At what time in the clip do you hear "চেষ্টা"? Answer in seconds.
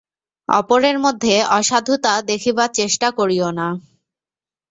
2.73-3.07